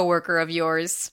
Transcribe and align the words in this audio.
coworker 0.00 0.38
of 0.38 0.50
yours. 0.50 1.12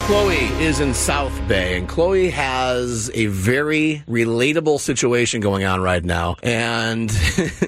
Chloe 0.00 0.34
is 0.60 0.80
in 0.80 0.94
South 0.94 1.32
Bay, 1.48 1.78
and 1.78 1.88
Chloe 1.88 2.28
has 2.30 3.10
a 3.14 3.26
very 3.26 4.02
relatable 4.08 4.80
situation 4.80 5.40
going 5.40 5.64
on 5.64 5.80
right 5.80 6.04
now. 6.04 6.36
And 6.42 7.10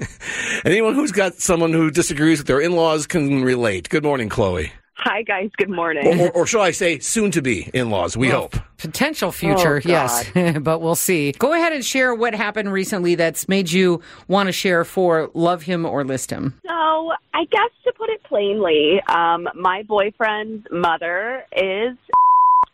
anyone 0.65 0.95
who's 0.95 1.11
got 1.11 1.35
someone 1.35 1.73
who 1.73 1.89
disagrees 1.89 2.39
with 2.39 2.47
their 2.47 2.59
in 2.59 2.73
laws 2.73 3.07
can 3.07 3.43
relate. 3.43 3.89
Good 3.89 4.03
morning, 4.03 4.29
Chloe. 4.29 4.71
Hi, 4.97 5.21
guys. 5.23 5.49
Good 5.57 5.69
morning. 5.69 6.07
Or, 6.21 6.27
or, 6.27 6.31
or 6.31 6.47
shall 6.47 6.61
I 6.61 6.71
say, 6.71 6.99
soon 6.99 7.29
to 7.31 7.41
be 7.41 7.69
in 7.73 7.89
laws, 7.89 8.15
we 8.17 8.29
Well, 8.29 8.41
hope. 8.43 8.55
Potential 8.77 9.31
future, 9.31 9.77
Oh, 9.85 9.87
yes, 9.89 10.29
but 10.61 10.79
we'll 10.79 10.95
see. 10.95 11.31
Go 11.33 11.53
ahead 11.53 11.73
and 11.73 11.83
share 11.83 12.15
what 12.15 12.33
happened 12.33 12.71
recently 12.71 13.15
that's 13.15 13.47
made 13.49 13.71
you 13.71 14.01
want 14.27 14.47
to 14.47 14.53
share 14.53 14.83
for 14.85 15.29
Love 15.33 15.63
Him 15.63 15.85
or 15.85 16.03
List 16.05 16.31
Him. 16.31 16.59
So, 16.65 17.11
I 17.33 17.43
guess 17.51 17.69
to 17.83 17.91
put 17.93 18.09
it 18.09 18.23
plainly, 18.23 19.01
um, 19.09 19.47
my 19.53 19.83
boyfriend's 19.83 20.65
mother 20.71 21.43
is. 21.55 21.97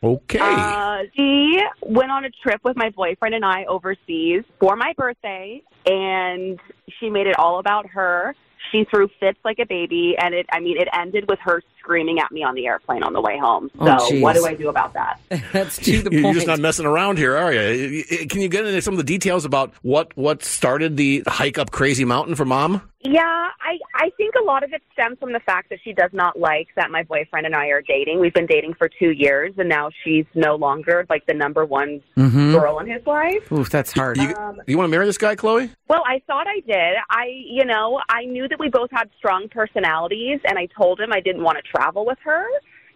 Okay. 0.04 0.40
Uh, 0.42 1.04
she 1.16 1.60
went 1.82 2.12
on 2.12 2.26
a 2.26 2.30
trip 2.44 2.62
with 2.64 2.76
my 2.76 2.90
boyfriend 2.92 3.36
and 3.36 3.46
I 3.46 3.66
overseas 3.66 4.44
for 4.60 4.76
my 4.76 4.94
birthday, 4.98 5.62
and 5.86 6.60
she 7.00 7.10
made 7.10 7.28
it 7.28 7.38
all 7.38 7.60
about 7.60 7.88
her. 7.88 8.36
She 8.72 8.86
threw 8.86 9.10
fits 9.20 9.40
like 9.44 9.60
a 9.60 9.66
baby, 9.66 10.16
and 10.18 10.34
it, 10.34 10.46
I 10.52 10.60
mean, 10.60 10.78
it 10.80 10.88
ended 10.94 11.28
with 11.30 11.40
her 11.40 11.62
screaming 11.80 12.20
at 12.20 12.32
me 12.32 12.44
on 12.44 12.56
the 12.56 12.68
airplane 12.68 13.04
on 13.04 13.14
the 13.14 13.22
way 13.22 13.38
home. 13.38 13.70
Oh, 13.80 13.86
so, 14.10 14.16
Oh, 14.16 14.20
what 14.20 14.36
do. 14.36 14.46
I 14.46 14.54
do 14.54 14.70
about 14.70 14.94
that? 14.94 15.20
That's 15.52 15.78
to 15.78 16.02
the 16.02 16.12
You're 16.12 16.22
point. 16.24 16.36
just 16.36 16.48
not 16.48 16.60
messing 16.60 16.86
around 16.86 17.18
here, 17.18 17.36
are 17.36 17.52
you? 17.54 18.04
Can 18.30 18.42
you 18.42 18.48
get 18.50 18.66
into 18.66 18.82
some 18.82 18.94
of 18.94 18.98
the 18.98 19.04
details 19.04 19.46
about 19.46 19.74
what, 19.82 20.16
what 20.16 20.44
started 20.44 20.96
the 20.98 21.24
hike 21.28 21.58
up 21.58 21.72
Crazy 21.72 22.06
Mountain 22.06 22.36
for 22.36 22.46
mom? 22.46 22.82
Yeah, 23.04 23.22
I 23.62 23.80
I 23.96 24.12
think 24.16 24.36
a 24.40 24.44
lot 24.44 24.64
of 24.64 24.74
it 24.74 24.84
stems 24.94 25.18
from 25.20 25.34
the 25.34 25.40
fact 25.40 25.70
that 25.70 25.80
she 25.84 25.92
does 25.92 26.12
not 26.14 26.38
like 26.40 26.68
that 26.76 26.92
my 26.92 27.02
boyfriend 27.02 27.48
and 27.48 27.56
I 27.56 27.68
are 27.68 27.82
dating. 27.82 28.20
We've 28.20 28.34
been 28.34 28.46
dating 28.46 28.76
for 28.76 28.88
two 28.88 29.12
years, 29.12 29.54
and 29.58 29.68
now 29.68 29.90
she's 30.04 30.26
no 30.36 30.56
longer 30.56 31.06
like 31.10 31.26
the 31.26 31.34
number 31.34 31.66
one 31.66 32.02
Mhm. 32.16 32.52
girl 32.54 32.78
in 32.80 32.88
his 32.88 33.06
life. 33.08 33.52
Oof, 33.52 33.70
that's 33.72 33.92
hard. 33.92 34.18
You, 34.18 34.28
you 34.68 34.78
want 34.78 34.88
to 34.88 34.92
marry 34.92 35.06
this 35.06 35.18
guy, 35.18 35.36
Chloe? 35.36 35.72
Well, 35.88 36.04
I 36.06 36.22
thought 36.28 36.46
I 36.48 36.60
did. 36.60 36.98
I, 37.10 37.26
you 37.28 37.66
know, 37.66 38.00
I 38.10 38.26
knew 38.26 38.48
that 38.48 38.60
we 38.60 38.70
both 38.70 38.92
had 38.92 39.10
strong 39.18 39.50
personalities, 39.50 40.40
and 40.46 40.60
I 40.60 40.68
told 40.68 41.00
him 41.00 41.12
I 41.12 41.22
didn't 41.22 41.44
want 41.44 41.58
to 41.58 41.64
travel 41.64 42.06
with 42.06 42.20
her 42.24 42.46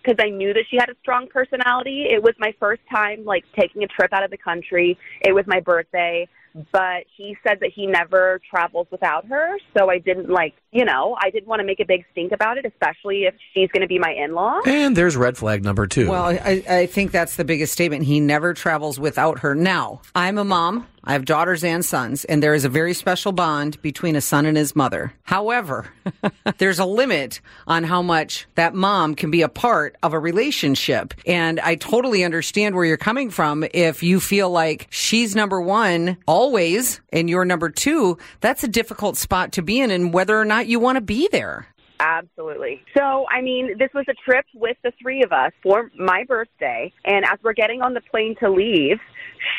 because 0.04 0.24
I 0.24 0.30
knew 0.30 0.54
that 0.54 0.66
she 0.70 0.78
had 0.78 0.90
a 0.90 0.96
strong 1.02 1.28
personality. 1.28 2.06
It 2.12 2.22
was 2.22 2.36
my 2.38 2.54
first 2.60 2.82
time 2.92 3.26
like 3.26 3.44
taking 3.58 3.84
a 3.84 3.88
trip 3.88 4.14
out 4.14 4.24
of 4.24 4.30
the 4.30 4.38
country. 4.38 5.00
It 5.22 5.34
was 5.34 5.46
my 5.48 5.60
birthday, 5.62 6.28
but 6.72 7.04
he 7.16 7.36
said 7.46 7.60
that 7.60 7.72
he 7.74 7.86
never 7.86 8.40
travels 8.50 8.88
without 8.92 9.26
her. 9.28 9.58
So 9.78 9.90
I 9.90 9.98
didn't 9.98 10.30
like, 10.30 10.54
you 10.72 10.86
know, 10.86 11.18
I 11.22 11.30
didn't 11.30 11.48
want 11.48 11.60
to 11.60 11.66
make 11.66 11.80
a 11.80 11.86
big 11.86 12.06
stink 12.12 12.32
about 12.32 12.58
it, 12.58 12.66
especially 12.66 13.24
if 13.24 13.36
she's 13.54 13.70
going 13.72 13.82
to 13.82 13.88
be 13.88 14.00
my 14.00 14.12
in-law. 14.12 14.62
And 14.66 14.96
there's 14.96 15.18
red 15.18 15.38
flag 15.38 15.64
number 15.64 15.86
two. 15.88 16.10
Well, 16.10 16.26
I, 16.26 16.64
I 16.68 16.86
think 16.86 17.12
that's 17.12 17.36
the 17.36 17.46
biggest 17.46 17.74
statement. 17.74 18.04
He 18.06 18.20
never 18.20 18.54
travels 18.54 19.00
without 19.00 19.40
her. 19.40 19.54
Now, 19.54 20.02
I'm 20.14 20.38
a 20.38 20.46
mom. 20.46 20.88
I 21.06 21.14
have 21.14 21.26
daughters 21.26 21.64
and 21.64 21.86
sons, 21.86 22.26
and 22.26 22.42
there 22.42 22.56
is 22.56 22.66
a 22.66 22.70
very 22.70 22.94
special 22.94 23.32
bond 23.32 23.82
between 23.82 24.16
a 24.16 24.22
son 24.22 24.46
and 24.46 24.58
his 24.58 24.76
mother. 24.76 25.14
However, 25.24 25.92
there's 26.58 26.80
a 26.80 26.86
limit 26.86 27.42
on 27.68 27.84
how 27.84 28.02
much 28.02 28.48
that 28.56 28.74
mom 28.74 29.14
can 29.14 29.30
be 29.30 29.44
a 29.44 29.50
part 29.50 29.96
of 30.02 30.14
a 30.14 30.20
relationship. 30.20 31.14
And 31.28 31.60
I 31.60 31.76
totally 31.76 32.24
understand 32.24 32.76
where 32.76 32.86
you're 32.86 32.98
coming 32.98 33.30
from. 33.30 33.66
If 33.74 34.02
you 34.02 34.20
feel 34.20 34.50
like 34.50 34.88
she's 34.90 35.36
number 35.36 35.62
one 35.62 36.18
always 36.26 37.02
and 37.14 37.30
you're 37.30 37.46
number 37.46 37.70
two, 37.70 38.18
that's 38.42 38.64
a 38.64 38.68
difficult 38.68 39.18
spot 39.18 39.52
to 39.54 39.62
be 39.62 39.80
in, 39.80 39.92
and 39.92 40.14
whether 40.14 40.40
or 40.40 40.46
not 40.46 40.68
you 40.68 40.80
want 40.80 40.96
to 40.96 41.02
be 41.02 41.28
there. 41.32 41.68
Absolutely. 42.00 42.82
So, 42.98 43.26
I 43.32 43.42
mean, 43.42 43.78
this 43.78 43.90
was 43.94 44.06
a 44.10 44.14
trip 44.14 44.46
with 44.54 44.78
the 44.84 44.92
three 45.02 45.24
of 45.24 45.32
us 45.32 45.52
for 45.64 45.92
my 45.98 46.24
birthday. 46.26 46.92
And 47.06 47.26
as 47.26 47.40
we're 47.42 47.54
getting 47.54 47.82
on 47.82 47.94
the 47.94 48.02
plane 48.02 48.36
to 48.42 48.50
leave, 48.50 49.00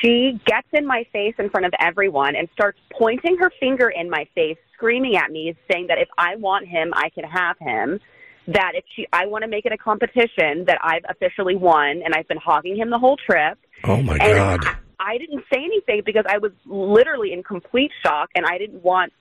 she 0.01 0.39
gets 0.45 0.69
in 0.73 0.87
my 0.87 1.07
face 1.13 1.35
in 1.39 1.49
front 1.51 1.67
of 1.67 1.73
everyone 1.81 2.37
and 2.37 2.49
starts 2.53 2.79
pointing 2.93 3.37
her 3.39 3.51
finger 3.59 3.89
in 3.89 4.11
my 4.11 4.27
face, 4.35 4.59
screaming 4.75 5.17
at 5.17 5.31
me, 5.31 5.57
saying 5.71 5.87
that 5.89 5.99
if 5.99 6.09
I 6.19 6.37
want 6.37 6.67
him, 6.67 6.93
I 6.95 7.09
can 7.11 7.25
have 7.25 7.57
him. 7.59 8.01
That 8.49 8.73
if 8.75 8.85
she, 8.95 9.07
I 9.13 9.27
want 9.27 9.43
to 9.43 9.49
make 9.49 9.67
it 9.67 9.73
a 9.73 9.79
competition, 9.79 10.65
that 10.67 10.79
I've 10.83 11.05
officially 11.09 11.57
won, 11.57 12.03
and 12.05 12.15
I've 12.15 12.29
been 12.29 12.37
hogging 12.37 12.77
him 12.77 12.91
the 12.91 12.99
whole 12.99 13.17
trip. 13.17 13.59
oh 13.85 14.01
my 14.03 14.17
And 14.19 14.61
God. 14.61 14.67
I, 14.67 14.77
I 15.15 15.19
didn't 15.19 15.43
say 15.53 15.65
anything 15.65 16.03
because 16.07 16.25
I 16.29 16.39
was 16.39 16.53
literally 16.65 17.33
in 17.33 17.43
complete 17.43 17.91
shock, 18.05 18.31
and 18.37 18.47
I 18.47 18.57
didn't 18.57 18.83
want, 18.85 19.13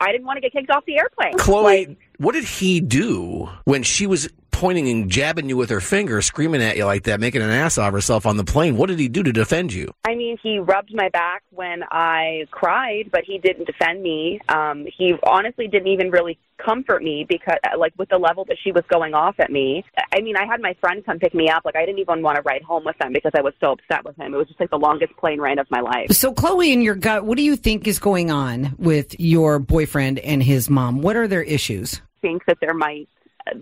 I 0.00 0.12
didn't 0.12 0.26
want 0.26 0.36
to 0.36 0.40
get 0.40 0.52
kicked 0.52 0.70
off 0.70 0.84
the 0.86 0.98
airplane. 0.98 1.34
Chloe, 1.38 1.62
Like, 1.86 1.98
what 2.18 2.32
did 2.32 2.44
he 2.44 2.80
do 2.80 3.48
when 3.64 3.82
she 3.82 4.06
was 4.06 4.28
pointing 4.54 4.88
and 4.88 5.10
jabbing 5.10 5.48
you 5.48 5.56
with 5.56 5.68
her 5.70 5.80
finger, 5.80 6.22
screaming 6.22 6.62
at 6.62 6.76
you 6.76 6.84
like 6.84 7.02
that, 7.04 7.20
making 7.20 7.42
an 7.42 7.50
ass 7.50 7.76
of 7.76 7.92
herself 7.92 8.24
on 8.24 8.36
the 8.36 8.44
plane? 8.44 8.76
What 8.76 8.88
did 8.88 8.98
he 8.98 9.08
do 9.08 9.22
to 9.22 9.32
defend 9.32 9.72
you? 9.72 9.92
I 10.04 10.14
mean, 10.14 10.38
he 10.42 10.58
rubbed 10.58 10.94
my 10.94 11.08
back 11.10 11.42
when 11.50 11.82
I 11.90 12.46
cried, 12.50 13.10
but 13.12 13.24
he 13.24 13.38
didn't 13.38 13.66
defend 13.66 14.02
me. 14.02 14.40
Um, 14.48 14.86
he 14.96 15.14
honestly 15.24 15.68
didn't 15.68 15.88
even 15.88 16.10
really 16.10 16.38
comfort 16.64 17.02
me 17.02 17.26
because, 17.28 17.58
like, 17.76 17.92
with 17.98 18.08
the 18.08 18.18
level 18.18 18.44
that 18.46 18.56
she 18.62 18.70
was 18.72 18.84
going 18.88 19.12
off 19.12 19.34
at 19.38 19.50
me. 19.50 19.84
I 20.12 20.20
mean, 20.20 20.36
I 20.36 20.46
had 20.46 20.60
my 20.60 20.74
friend 20.80 21.04
come 21.04 21.18
pick 21.18 21.34
me 21.34 21.48
up. 21.48 21.64
Like, 21.64 21.76
I 21.76 21.84
didn't 21.84 21.98
even 21.98 22.22
want 22.22 22.36
to 22.36 22.42
ride 22.42 22.62
home 22.62 22.84
with 22.84 22.96
them 22.98 23.12
because 23.12 23.32
I 23.34 23.40
was 23.42 23.54
so 23.60 23.72
upset 23.72 24.04
with 24.04 24.16
him. 24.16 24.32
It 24.32 24.36
was 24.36 24.46
just 24.46 24.60
like 24.60 24.70
the 24.70 24.78
longest 24.78 25.16
plane 25.16 25.40
ride 25.40 25.58
of 25.58 25.70
my 25.70 25.80
life. 25.80 26.12
So, 26.12 26.32
Chloe, 26.32 26.72
in 26.72 26.80
your 26.80 26.94
gut, 26.94 27.24
what 27.24 27.36
do 27.36 27.42
you 27.42 27.56
think 27.56 27.88
is 27.88 27.98
going 27.98 28.30
on 28.30 28.76
with 28.78 29.18
your 29.18 29.58
boyfriend 29.58 30.20
and 30.20 30.42
his 30.42 30.70
mom? 30.70 31.02
What 31.02 31.16
are 31.16 31.26
their 31.26 31.42
issues? 31.42 32.00
think 32.24 32.46
that 32.46 32.56
there 32.60 32.72
might 32.72 33.08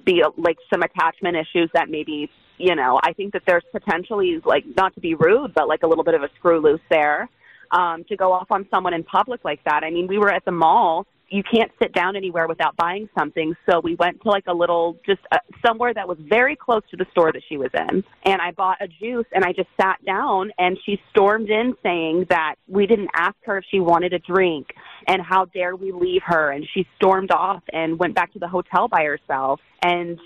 be 0.05 0.23
like 0.37 0.57
some 0.73 0.83
attachment 0.83 1.37
issues 1.37 1.71
that 1.75 1.89
maybe 1.89 2.31
you 2.59 2.75
know 2.75 3.01
i 3.03 3.13
think 3.13 3.33
that 3.33 3.43
there's 3.47 3.65
potentially 3.73 4.41
like 4.45 4.65
not 4.77 4.95
to 4.95 5.01
be 5.01 5.15
rude 5.15 5.53
but 5.55 5.69
like 5.69 5.83
a 5.83 5.87
little 5.87 6.05
bit 6.05 6.15
of 6.15 6.23
a 6.23 6.29
screw 6.37 6.61
loose 6.61 6.81
there 6.91 7.29
um 7.73 8.05
to 8.05 8.17
go 8.17 8.33
off 8.33 8.51
on 8.51 8.67
someone 8.71 8.95
in 8.95 9.03
public 9.03 9.45
like 9.45 9.63
that. 9.65 9.83
I 9.83 9.91
mean 9.91 10.07
we 10.07 10.19
were 10.19 10.33
at 10.33 10.45
the 10.45 10.53
mall. 10.53 11.07
You 11.31 11.43
can't 11.43 11.73
sit 11.81 11.95
down 11.95 12.15
anywhere 12.15 12.47
without 12.47 12.77
buying 12.77 13.09
something. 13.19 13.55
So 13.65 13.81
we 13.81 13.95
went 13.95 14.21
to 14.21 14.29
like 14.29 14.45
a 14.49 14.53
little 14.53 14.99
just 15.07 15.21
uh, 15.33 15.39
somewhere 15.65 15.95
that 15.95 16.07
was 16.07 16.19
very 16.21 16.55
close 16.55 16.83
to 16.91 16.97
the 16.99 17.07
store 17.11 17.33
that 17.33 17.41
she 17.49 17.57
was 17.57 17.71
in. 17.75 18.05
And 18.25 18.41
i 18.41 18.51
bought 18.53 18.79
a 18.81 18.89
juice 18.89 19.27
and 19.33 19.45
i 19.45 19.53
just 19.53 19.69
sat 19.81 20.05
down 20.05 20.53
and 20.59 20.79
she 20.85 21.01
stormed 21.11 21.51
in 21.51 21.75
saying 21.83 22.27
that 22.29 22.57
we 22.69 22.87
didn't 22.87 23.11
ask 23.15 23.37
her 23.45 23.59
if 23.59 23.65
she 23.71 23.81
wanted 23.81 24.13
a 24.13 24.19
drink 24.19 24.75
and 25.07 25.23
how 25.23 25.45
dare 25.47 25.75
we 25.77 25.93
leave 25.93 26.23
her 26.25 26.51
and 26.51 26.67
she 26.73 26.87
stormed 26.97 27.31
off 27.31 27.63
and 27.73 27.99
went 27.99 28.15
back 28.15 28.33
to 28.33 28.39
the 28.39 28.49
hotel 28.49 28.89
by 28.89 29.05
herself 29.05 29.61
and 29.85 30.19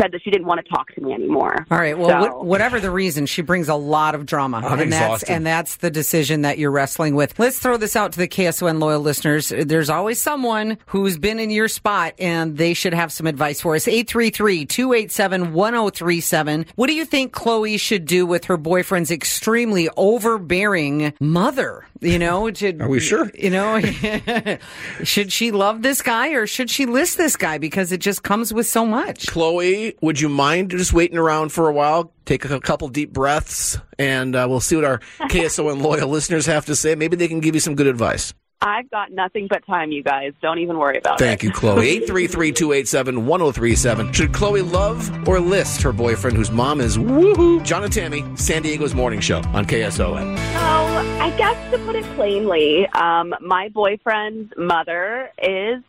said 0.00 0.12
that 0.12 0.20
she 0.22 0.30
didn't 0.30 0.46
want 0.46 0.64
to 0.64 0.72
talk 0.72 0.86
to 0.94 1.00
me 1.00 1.12
anymore 1.12 1.66
All 1.70 1.78
right. 1.78 1.98
Well, 1.98 2.08
So- 2.10 2.20
what, 2.20 2.44
whatever 2.46 2.78
the 2.80 2.90
reason, 2.92 3.26
she 3.26 3.42
brings 3.42 3.68
a 3.68 3.74
lot 3.74 4.14
of 4.14 4.24
drama, 4.26 4.58
I'm 4.64 4.78
and 4.80 4.92
that's 4.92 5.22
and 5.24 5.44
that's 5.44 5.76
the 5.76 5.90
decision 5.90 6.42
that 6.42 6.58
you're 6.58 6.70
wrestling 6.70 7.14
with. 7.16 7.36
Let's 7.38 7.58
throw 7.58 7.76
this 7.76 7.96
out 7.96 8.12
to 8.12 8.18
the 8.18 8.28
KSON 8.28 8.80
loyal 8.80 9.00
listeners. 9.00 9.52
There's 9.56 9.90
always 9.90 10.20
someone 10.20 10.78
who's 10.86 11.18
been 11.18 11.38
in 11.40 11.50
your 11.50 11.66
spot, 11.68 12.14
and 12.20 12.56
they 12.56 12.72
should 12.74 12.94
have 12.94 13.10
some 13.12 13.26
advice 13.26 13.60
for 13.60 13.74
us. 13.74 13.86
833-287-1037. 13.86 16.66
What 16.76 16.86
do 16.86 16.94
you 16.94 17.04
think 17.04 17.32
Chloe 17.32 17.76
should 17.76 18.04
do 18.04 18.26
with 18.26 18.44
her 18.46 18.56
boyfriend's 18.56 19.10
extremely 19.10 19.88
overbearing 19.96 21.12
mother? 21.20 21.86
You 22.00 22.18
know, 22.18 22.50
to, 22.50 22.78
Are 22.80 22.88
we 22.88 23.00
sure? 23.00 23.30
You 23.34 23.50
know, 23.50 23.76
should 25.04 25.32
she 25.32 25.50
love 25.50 25.82
this 25.82 26.02
guy 26.02 26.30
or 26.30 26.46
should 26.46 26.70
she 26.70 26.86
list 26.86 27.16
this 27.16 27.36
guy 27.36 27.58
because 27.58 27.92
it 27.92 27.98
just 28.00 28.22
comes 28.22 28.52
with 28.52 28.66
so 28.66 28.86
much? 28.86 29.26
Chloe, 29.26 29.96
would 30.00 30.20
you 30.20 30.28
mind 30.28 30.70
just 30.70 30.92
waiting 30.92 31.18
around 31.18 31.50
for 31.50 31.68
a 31.68 31.72
while? 31.72 32.12
Take 32.24 32.44
a 32.44 32.60
couple 32.60 32.88
deep 32.88 33.12
breaths, 33.12 33.78
and 33.98 34.34
uh, 34.34 34.46
we'll 34.48 34.60
see 34.60 34.76
what 34.76 34.84
our 34.84 34.98
KSON 35.22 35.82
loyal 35.82 36.08
listeners 36.08 36.46
have 36.46 36.66
to 36.66 36.76
say. 36.76 36.94
Maybe 36.94 37.16
they 37.16 37.28
can 37.28 37.40
give 37.40 37.54
you 37.54 37.60
some 37.60 37.74
good 37.74 37.86
advice. 37.86 38.32
I've 38.60 38.90
got 38.90 39.12
nothing 39.12 39.46
but 39.48 39.64
time, 39.66 39.92
you 39.92 40.02
guys. 40.02 40.32
Don't 40.40 40.58
even 40.58 40.78
worry 40.78 40.98
about 40.98 41.18
Thank 41.18 41.44
it. 41.44 41.52
Thank 41.52 41.54
you, 41.54 41.60
Chloe. 41.74 42.00
833-287-1037. 42.06 44.14
Should 44.14 44.32
Chloe 44.32 44.62
love 44.62 45.28
or 45.28 45.38
list 45.38 45.82
her 45.82 45.92
boyfriend 45.92 46.36
whose 46.36 46.50
mom 46.50 46.80
is 46.80 46.96
woohoo? 46.96 47.62
John 47.62 47.84
and 47.84 47.92
Tammy, 47.92 48.24
San 48.36 48.62
Diego's 48.62 48.94
morning 48.94 49.20
show 49.20 49.38
on 49.52 49.66
KSON. 49.66 50.36
So, 50.36 50.60
I 50.60 51.34
guess 51.36 51.72
to 51.72 51.78
put 51.84 51.94
it 51.96 52.04
plainly, 52.16 52.86
um, 52.88 53.34
my 53.40 53.68
boyfriend's 53.68 54.52
mother 54.56 55.30
is. 55.42 55.82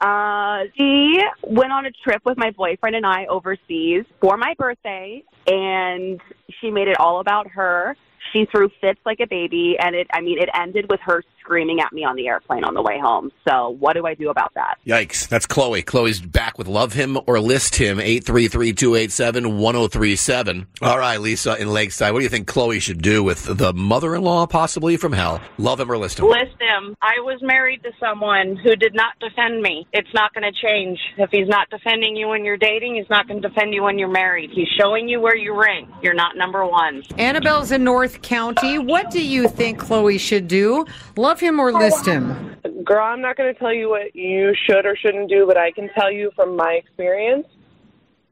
Uh, 0.00 0.64
she 0.76 1.18
went 1.44 1.72
on 1.72 1.86
a 1.86 1.90
trip 2.04 2.20
with 2.26 2.36
my 2.36 2.50
boyfriend 2.50 2.94
and 2.94 3.06
I 3.06 3.24
overseas 3.26 4.04
for 4.20 4.36
my 4.36 4.54
birthday, 4.58 5.24
and 5.46 6.20
she 6.60 6.70
made 6.70 6.88
it 6.88 6.98
all 7.00 7.20
about 7.20 7.48
her. 7.52 7.96
She 8.32 8.44
threw 8.46 8.68
fits 8.80 9.00
like 9.06 9.20
a 9.20 9.26
baby, 9.26 9.76
and 9.78 9.94
it, 9.94 10.08
I 10.12 10.20
mean, 10.20 10.38
it 10.38 10.50
ended 10.54 10.86
with 10.90 11.00
her 11.04 11.22
screaming 11.44 11.80
at 11.80 11.92
me 11.92 12.04
on 12.04 12.16
the 12.16 12.26
airplane 12.26 12.64
on 12.64 12.72
the 12.74 12.80
way 12.80 12.98
home. 12.98 13.30
So, 13.46 13.76
what 13.78 13.92
do 13.92 14.06
I 14.06 14.14
do 14.14 14.30
about 14.30 14.54
that? 14.54 14.78
Yikes. 14.86 15.28
That's 15.28 15.44
Chloe. 15.46 15.82
Chloe's 15.82 16.20
back 16.20 16.56
with 16.56 16.66
Love 16.66 16.94
Him 16.94 17.18
or 17.26 17.38
List 17.38 17.76
Him, 17.76 17.98
833-287-1037. 17.98 20.66
All 20.80 20.98
right, 20.98 21.20
Lisa 21.20 21.60
in 21.60 21.68
Lakeside, 21.68 22.12
what 22.12 22.20
do 22.20 22.24
you 22.24 22.30
think 22.30 22.46
Chloe 22.46 22.80
should 22.80 23.02
do 23.02 23.22
with 23.22 23.44
the 23.44 23.74
mother-in-law 23.74 24.46
possibly 24.46 24.96
from 24.96 25.12
hell? 25.12 25.40
Love 25.58 25.80
him 25.80 25.90
or 25.90 25.98
list 25.98 26.18
him? 26.18 26.26
List 26.26 26.56
him. 26.58 26.96
I 27.02 27.20
was 27.20 27.38
married 27.42 27.82
to 27.82 27.90
someone 28.00 28.56
who 28.56 28.74
did 28.76 28.94
not 28.94 29.12
defend 29.20 29.60
me. 29.60 29.86
It's 29.92 30.08
not 30.14 30.32
going 30.32 30.50
to 30.50 30.66
change. 30.66 30.98
If 31.18 31.28
he's 31.30 31.48
not 31.48 31.68
defending 31.68 32.16
you 32.16 32.28
when 32.28 32.42
you're 32.44 32.56
dating, 32.56 32.94
he's 32.94 33.10
not 33.10 33.28
going 33.28 33.42
to 33.42 33.48
defend 33.48 33.74
you 33.74 33.82
when 33.82 33.98
you're 33.98 34.08
married. 34.08 34.50
He's 34.50 34.68
showing 34.80 35.08
you 35.08 35.20
where 35.20 35.36
you 35.36 35.54
rank. 35.54 35.90
You're 36.02 36.14
not 36.14 36.36
number 36.36 36.64
one. 36.66 37.02
Annabelle's 37.18 37.70
in 37.70 37.84
North 37.84 38.22
County. 38.22 38.78
What 38.78 39.10
do 39.10 39.22
you 39.24 39.48
think 39.48 39.78
Chloe 39.78 40.18
should 40.18 40.48
do? 40.48 40.86
Love 41.16 41.33
him 41.40 41.60
or 41.60 41.72
list 41.72 42.06
him? 42.06 42.56
Girl, 42.84 43.04
I'm 43.04 43.20
not 43.20 43.36
going 43.36 43.52
to 43.52 43.58
tell 43.58 43.72
you 43.72 43.88
what 43.88 44.14
you 44.14 44.54
should 44.66 44.86
or 44.86 44.96
shouldn't 44.96 45.28
do, 45.28 45.46
but 45.46 45.56
I 45.56 45.70
can 45.70 45.90
tell 45.98 46.10
you 46.10 46.30
from 46.34 46.56
my 46.56 46.72
experience. 46.72 47.46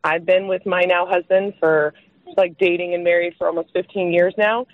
I've 0.05 0.27
been 0.27 0.49
with 0.49 0.67
my 0.67 0.83
now 0.83 1.07
husband 1.07 1.55
for 1.61 1.95
like 2.37 2.59
dating 2.59 2.95
and 2.95 3.05
married 3.05 3.35
for 3.39 3.47
almost 3.47 3.71
15 3.73 4.13
years 4.13 4.35
now, 4.37 4.67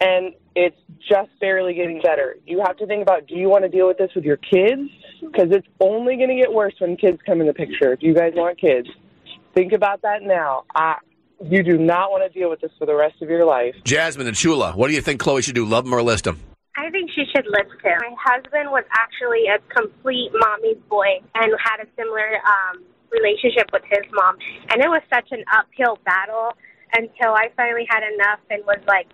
and 0.00 0.32
it's 0.54 0.76
just 1.08 1.30
barely 1.40 1.74
getting 1.74 2.00
better. 2.02 2.36
You 2.46 2.62
have 2.66 2.76
to 2.78 2.86
think 2.86 3.02
about 3.02 3.26
do 3.26 3.34
you 3.34 3.48
want 3.48 3.64
to 3.64 3.68
deal 3.68 3.86
with 3.86 3.98
this 3.98 4.10
with 4.14 4.24
your 4.24 4.36
kids? 4.36 4.90
Because 5.20 5.48
it's 5.50 5.66
only 5.80 6.16
going 6.16 6.30
to 6.30 6.36
get 6.36 6.52
worse 6.52 6.74
when 6.78 6.96
kids 6.96 7.18
come 7.26 7.40
in 7.40 7.46
the 7.46 7.54
picture. 7.54 7.96
Do 7.96 8.06
you 8.06 8.14
guys 8.14 8.32
want 8.34 8.58
kids? 8.58 8.88
Think 9.54 9.72
about 9.72 10.02
that 10.02 10.22
now. 10.22 10.64
I, 10.74 10.96
you 11.42 11.62
do 11.62 11.76
not 11.76 12.10
want 12.10 12.30
to 12.30 12.38
deal 12.38 12.48
with 12.50 12.60
this 12.60 12.70
for 12.78 12.86
the 12.86 12.94
rest 12.94 13.20
of 13.22 13.28
your 13.28 13.44
life. 13.44 13.74
Jasmine 13.84 14.26
and 14.26 14.36
Chula, 14.36 14.72
what 14.72 14.88
do 14.88 14.94
you 14.94 15.00
think 15.00 15.20
Chloe 15.20 15.42
should 15.42 15.54
do? 15.54 15.64
Love 15.64 15.86
him 15.86 15.92
or 15.92 16.02
list 16.02 16.26
him? 16.26 16.38
I 16.80 16.88
think 16.88 17.10
she 17.12 17.28
should 17.28 17.44
list 17.44 17.76
him. 17.84 18.00
My 18.00 18.16
husband 18.16 18.72
was 18.72 18.84
actually 18.96 19.52
a 19.52 19.60
complete 19.68 20.32
mommy's 20.32 20.80
boy 20.88 21.20
and 21.36 21.52
had 21.60 21.84
a 21.84 21.88
similar 21.92 22.40
um, 22.40 22.80
relationship 23.12 23.68
with 23.68 23.84
his 23.84 24.08
mom. 24.16 24.40
And 24.72 24.80
it 24.80 24.88
was 24.88 25.02
such 25.12 25.28
an 25.30 25.44
uphill 25.52 26.00
battle 26.08 26.56
until 26.96 27.36
I 27.36 27.52
finally 27.54 27.84
had 27.92 28.00
enough 28.00 28.40
and 28.48 28.64
was 28.64 28.80
like, 28.88 29.12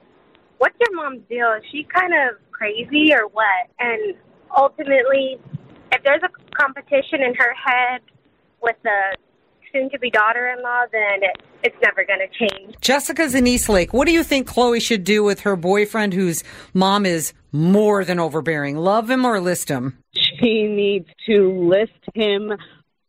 what's 0.59 0.77
your 0.79 0.95
mom's 0.95 1.27
deal? 1.29 1.59
Is 1.59 1.65
she 1.73 1.83
kind 1.91 2.15
of 2.15 2.39
crazy 2.53 3.11
or 3.11 3.27
what? 3.35 3.67
And 3.83 4.15
ultimately, 4.55 5.43
if 5.91 6.03
there's 6.07 6.23
a 6.23 6.31
competition 6.55 7.19
in 7.19 7.35
her 7.35 7.51
head 7.51 8.01
with 8.63 8.77
the 8.87 9.19
soon 9.73 9.91
to 9.91 9.99
be 9.99 10.11
daughter 10.11 10.55
in 10.57 10.63
law, 10.63 10.87
then 10.93 11.27
it, 11.27 11.37
it's 11.67 11.77
never 11.83 12.05
going 12.05 12.21
to 12.21 12.49
change. 12.49 12.77
Jessica's 12.81 13.35
in 13.35 13.47
Eastlake. 13.47 13.93
What 13.93 14.07
do 14.07 14.13
you 14.13 14.23
think 14.23 14.47
Chloe 14.47 14.81
should 14.81 15.03
do 15.05 15.25
with 15.25 15.41
her 15.41 15.57
boyfriend 15.57 16.15
whose 16.15 16.45
mom 16.73 17.05
is 17.05 17.33
more 17.51 18.05
than 18.05 18.21
overbearing? 18.21 18.77
Love 18.77 19.11
him 19.11 19.25
or 19.25 19.41
list 19.41 19.69
him? 19.69 19.99
She 20.15 20.69
needs 20.69 21.09
to 21.27 21.69
list 21.69 21.93
him 22.15 22.53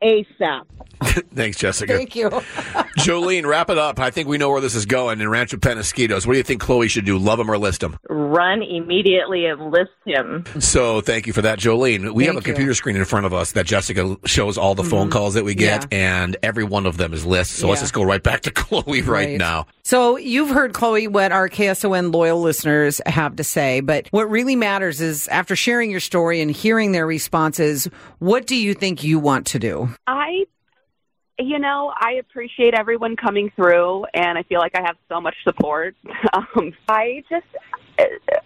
ASAP. 0.03 0.63
Thanks, 1.33 1.57
Jessica. 1.57 1.95
Thank 1.95 2.15
you. 2.15 2.29
Jolene, 2.97 3.45
wrap 3.45 3.69
it 3.69 3.77
up. 3.77 3.99
I 3.99 4.09
think 4.09 4.27
we 4.27 4.37
know 4.37 4.49
where 4.49 4.61
this 4.61 4.73
is 4.75 4.85
going 4.85 5.21
in 5.21 5.29
Rancho 5.29 5.57
Penasquitos. 5.57 6.25
What 6.25 6.33
do 6.33 6.37
you 6.37 6.43
think 6.43 6.61
Chloe 6.61 6.87
should 6.87 7.05
do? 7.05 7.17
Love 7.17 7.39
him 7.39 7.49
or 7.51 7.57
list 7.57 7.83
him? 7.83 7.97
Run 8.09 8.63
immediately 8.63 9.45
and 9.45 9.71
list 9.71 9.91
him. 10.05 10.45
So 10.59 11.01
thank 11.01 11.27
you 11.27 11.33
for 11.33 11.43
that, 11.43 11.59
Jolene. 11.59 12.13
We 12.13 12.25
have 12.25 12.35
a 12.35 12.39
you. 12.39 12.43
computer 12.43 12.73
screen 12.73 12.95
in 12.95 13.05
front 13.05 13.25
of 13.25 13.33
us 13.33 13.51
that 13.51 13.65
Jessica 13.67 14.17
shows 14.25 14.57
all 14.57 14.73
the 14.75 14.83
phone 14.83 15.03
mm-hmm. 15.03 15.11
calls 15.11 15.35
that 15.35 15.43
we 15.43 15.53
get, 15.55 15.91
and 15.93 16.35
every 16.41 16.63
one 16.63 16.85
of 16.85 16.97
them 16.97 17.13
is 17.13 17.25
lists. 17.25 17.55
So 17.55 17.67
let's 17.69 17.81
just 17.81 17.93
go 17.93 18.03
right 18.03 18.21
back 18.23 18.41
to 18.41 18.51
Chloe 18.57 19.01
right, 19.01 19.07
Right. 19.07 19.37
now. 19.37 19.67
So 19.87 20.17
you've 20.17 20.49
heard 20.49 20.73
Chloe 20.73 21.07
what 21.07 21.31
our 21.31 21.47
KSON 21.47 22.13
loyal 22.13 22.41
listeners 22.41 22.99
have 23.05 23.37
to 23.37 23.43
say, 23.45 23.79
but 23.79 24.09
what 24.11 24.29
really 24.29 24.57
matters 24.57 24.99
is 24.99 25.29
after 25.29 25.55
sharing 25.55 25.89
your 25.89 26.01
story 26.01 26.41
and 26.41 26.51
hearing 26.51 26.91
their 26.91 27.07
responses, 27.07 27.85
what 28.19 28.45
do 28.45 28.57
you 28.57 28.73
think 28.73 29.05
you 29.05 29.17
want 29.17 29.45
to 29.45 29.59
do? 29.59 29.87
I, 30.05 30.45
you 31.39 31.57
know, 31.57 31.93
I 31.95 32.15
appreciate 32.15 32.73
everyone 32.73 33.15
coming 33.15 33.49
through, 33.55 34.03
and 34.13 34.37
I 34.37 34.43
feel 34.43 34.59
like 34.59 34.77
I 34.77 34.81
have 34.81 34.97
so 35.07 35.21
much 35.21 35.35
support. 35.45 35.95
Um, 36.33 36.73
I 36.89 37.23
just, 37.29 37.45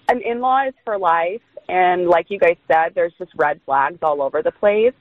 an 0.09 0.21
in 0.21 0.41
law 0.41 0.67
is 0.67 0.75
for 0.85 0.99
life, 0.99 1.41
and 1.67 2.07
like 2.07 2.27
you 2.29 2.37
guys 2.37 2.57
said, 2.67 2.91
there's 2.93 3.13
just 3.17 3.31
red 3.35 3.59
flags 3.65 3.97
all 4.03 4.21
over 4.21 4.43
the 4.43 4.51
place, 4.51 4.93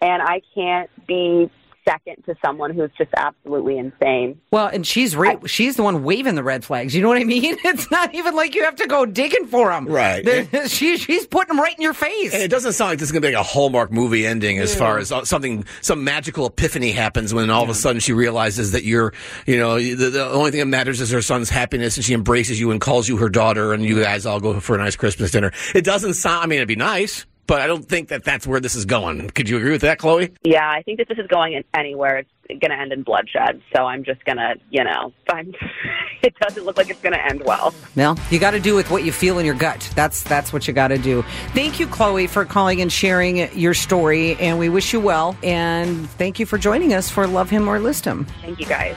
and 0.00 0.22
I 0.22 0.40
can't 0.54 0.88
be 1.06 1.50
second 1.84 2.24
to 2.24 2.34
someone 2.44 2.74
who's 2.74 2.90
just 2.96 3.10
absolutely 3.16 3.78
insane. 3.78 4.40
Well, 4.50 4.66
and 4.66 4.86
she's 4.86 5.16
ra- 5.16 5.38
she's 5.46 5.76
the 5.76 5.82
one 5.82 6.04
waving 6.04 6.34
the 6.34 6.42
red 6.42 6.64
flags. 6.64 6.94
You 6.94 7.02
know 7.02 7.08
what 7.08 7.18
I 7.18 7.24
mean? 7.24 7.56
It's 7.64 7.90
not 7.90 8.14
even 8.14 8.34
like 8.34 8.54
you 8.54 8.64
have 8.64 8.76
to 8.76 8.86
go 8.86 9.06
digging 9.06 9.46
for 9.46 9.70
them. 9.70 9.86
Right. 9.86 10.26
she, 10.68 10.98
she's 10.98 11.26
putting 11.26 11.48
them 11.48 11.60
right 11.62 11.74
in 11.74 11.80
your 11.80 11.94
face. 11.94 12.34
And 12.34 12.42
it 12.42 12.48
doesn't 12.48 12.72
sound 12.72 12.90
like 12.90 12.98
this 12.98 13.08
is 13.08 13.12
going 13.12 13.22
to 13.22 13.28
be 13.28 13.34
like 13.34 13.40
a 13.40 13.48
Hallmark 13.48 13.90
movie 13.90 14.26
ending 14.26 14.58
as 14.58 14.74
far 14.74 14.98
as 14.98 15.10
uh, 15.10 15.24
something, 15.24 15.64
some 15.80 16.04
magical 16.04 16.46
epiphany 16.46 16.92
happens 16.92 17.32
when 17.32 17.48
all 17.50 17.62
of 17.62 17.70
a 17.70 17.74
sudden 17.74 18.00
she 18.00 18.12
realizes 18.12 18.72
that 18.72 18.84
you're, 18.84 19.14
you 19.46 19.58
know, 19.58 19.78
the, 19.78 20.10
the 20.10 20.26
only 20.26 20.50
thing 20.50 20.60
that 20.60 20.66
matters 20.66 21.00
is 21.00 21.10
her 21.10 21.22
son's 21.22 21.48
happiness 21.48 21.96
and 21.96 22.04
she 22.04 22.12
embraces 22.14 22.60
you 22.60 22.70
and 22.70 22.80
calls 22.80 23.08
you 23.08 23.16
her 23.16 23.28
daughter 23.28 23.72
and 23.72 23.84
you 23.84 24.02
guys 24.02 24.26
all 24.26 24.40
go 24.40 24.60
for 24.60 24.74
a 24.74 24.78
nice 24.78 24.96
Christmas 24.96 25.30
dinner. 25.30 25.52
It 25.74 25.84
doesn't 25.84 26.14
sound, 26.14 26.44
I 26.44 26.46
mean, 26.46 26.58
it'd 26.58 26.68
be 26.68 26.76
nice, 26.76 27.26
but 27.46 27.60
I 27.60 27.66
don't 27.66 27.84
think 27.84 28.08
that 28.08 28.24
that's 28.24 28.46
where 28.46 28.60
this 28.60 28.74
is 28.74 28.84
going. 28.84 29.30
Could 29.30 29.48
you 29.48 29.56
agree 29.56 29.72
with 29.72 29.82
that, 29.82 29.98
Chloe? 29.98 30.32
Yeah, 30.42 30.68
I 30.68 30.82
think 30.82 30.98
that 30.98 31.08
this 31.08 31.18
is 31.18 31.26
going 31.26 31.54
in 31.54 31.64
anywhere. 31.74 32.18
It's 32.18 32.60
going 32.60 32.70
to 32.70 32.78
end 32.78 32.92
in 32.92 33.02
bloodshed. 33.02 33.62
So 33.74 33.84
I'm 33.84 34.04
just 34.04 34.24
going 34.24 34.36
to, 34.36 34.54
you 34.70 34.84
know, 34.84 35.12
I'm, 35.28 35.54
it 36.22 36.34
doesn't 36.40 36.64
look 36.64 36.76
like 36.76 36.90
it's 36.90 37.00
going 37.00 37.14
to 37.14 37.24
end 37.24 37.42
well. 37.44 37.74
Well, 37.96 38.18
you 38.30 38.38
got 38.38 38.52
to 38.52 38.60
do 38.60 38.74
with 38.74 38.90
what 38.90 39.04
you 39.04 39.12
feel 39.12 39.38
in 39.38 39.46
your 39.46 39.54
gut. 39.54 39.90
That's 39.94 40.22
that's 40.22 40.52
what 40.52 40.66
you 40.66 40.74
got 40.74 40.88
to 40.88 40.98
do. 40.98 41.24
Thank 41.54 41.80
you, 41.80 41.86
Chloe, 41.86 42.26
for 42.26 42.44
calling 42.44 42.80
and 42.80 42.92
sharing 42.92 43.52
your 43.58 43.74
story, 43.74 44.36
and 44.36 44.58
we 44.58 44.68
wish 44.68 44.92
you 44.92 45.00
well. 45.00 45.36
And 45.42 46.08
thank 46.10 46.38
you 46.38 46.46
for 46.46 46.58
joining 46.58 46.94
us 46.94 47.10
for 47.10 47.26
Love 47.26 47.50
Him 47.50 47.68
or 47.68 47.78
List 47.78 48.04
Him. 48.04 48.26
Thank 48.42 48.60
you 48.60 48.66
guys. 48.66 48.96